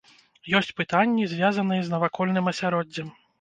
Ёсць 0.59 0.71
пытанні, 0.79 1.27
звязаныя 1.33 1.81
з 1.91 1.95
навакольным 1.95 2.51
асяроддзем. 2.55 3.15